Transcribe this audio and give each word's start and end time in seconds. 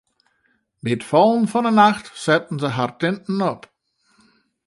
By 0.83 0.89
it 0.95 1.07
fallen 1.09 1.45
fan 1.51 1.67
'e 1.69 1.73
nacht 1.81 2.05
setten 2.25 2.57
se 2.61 2.69
har 2.77 2.93
tinten 3.01 3.39
op. 3.51 3.63